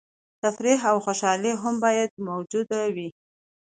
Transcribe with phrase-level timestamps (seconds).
[0.43, 3.09] تفریح او خوشحالي هم باید موجوده وي.